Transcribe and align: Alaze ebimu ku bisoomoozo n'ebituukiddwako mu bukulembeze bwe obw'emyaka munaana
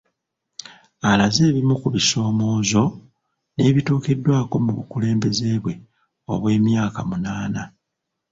Alaze 1.09 1.41
ebimu 1.49 1.73
ku 1.81 1.87
bisoomoozo 1.95 2.83
n'ebituukiddwako 3.55 4.55
mu 4.65 4.71
bukulembeze 4.77 5.47
bwe 5.63 5.73
obw'emyaka 6.33 6.99
munaana 7.09 7.63